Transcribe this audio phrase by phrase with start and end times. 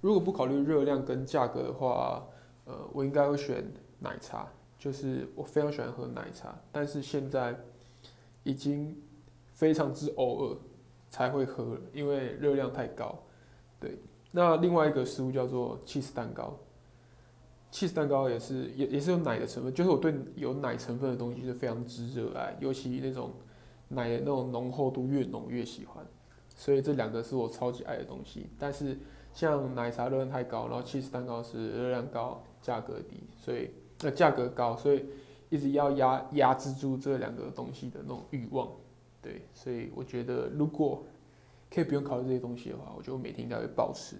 [0.00, 2.24] 如果不考虑热量跟价格的话，
[2.64, 3.64] 呃，我应该会选
[3.98, 4.46] 奶茶，
[4.78, 7.58] 就是我非常喜欢喝奶茶，但是现在
[8.44, 8.96] 已经
[9.52, 10.56] 非常之偶尔
[11.10, 13.18] 才会喝了，因为热量太高。
[13.80, 13.98] 对，
[14.30, 16.56] 那另外一个食物叫做 cheese 蛋糕
[17.72, 23.32] ，，cheese 蛋糕也是也也是有奶的成分，就是我对有奶成分的东西是非常之热爱，尤其那种
[23.88, 26.06] 奶的那种浓厚度越浓越喜欢，
[26.58, 28.98] 所以这两个是我超级爱的东西，但是。
[29.34, 35.04] 像奶茶热量太高，然后起司蛋糕是热量高，价格低，所以那价格高，所以
[35.48, 38.68] 一直要压压制住这两个东西的那种欲望，
[39.22, 41.04] 对，所以我觉得如果
[41.70, 44.16] 可以不用考虑这些东西的话，我觉得每天应该会暴食。